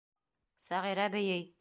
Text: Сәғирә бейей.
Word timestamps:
Сәғирә 0.69 1.07
бейей. 1.19 1.49